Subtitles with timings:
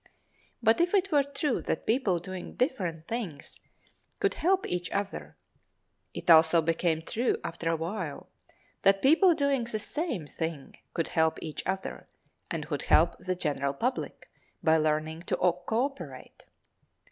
[0.63, 3.59] But if it were true that people doing different things
[4.19, 5.37] could help each other,
[6.11, 8.27] it also became true, after a while,
[8.81, 12.07] that people doing the same thing could help each other
[12.49, 14.27] and could help the general public,
[14.63, 16.45] by learning to co operate.